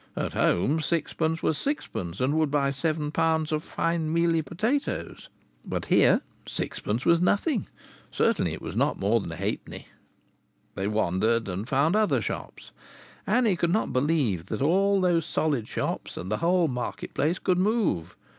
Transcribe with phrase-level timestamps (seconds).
[0.15, 5.29] At home sixpence was sixpence, and would buy seven pounds of fine mealy potatoes;
[5.63, 7.67] but here sixpence was nothing
[8.09, 9.89] certainly it was not more than a halfpenny.
[10.73, 12.71] They wandered and found other shops.
[13.27, 17.59] Annie could not believe that all those solid shops and the whole market place could
[17.59, 18.15] move.